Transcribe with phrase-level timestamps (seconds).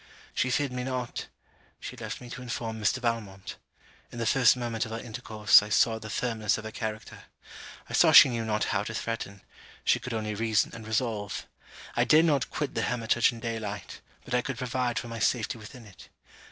[0.33, 1.27] 'She feared me not'
[1.79, 2.97] She left me to inform Mr.
[2.97, 3.57] Valmont.
[4.11, 7.25] In the first moment of our intercourse, I saw the firmness of her character.
[7.87, 9.43] I saw she knew not how to threaten;
[9.83, 11.45] she could only reason and resolve.
[11.95, 15.19] I dared not quit the hermitage in day light, but I could provide for my
[15.19, 16.09] safety within it.